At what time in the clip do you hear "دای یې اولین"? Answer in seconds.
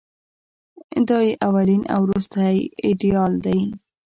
1.07-1.81